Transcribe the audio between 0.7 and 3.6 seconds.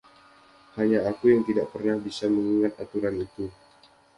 Hanya aku yang tidak pernah bisa mengingat aturan itu.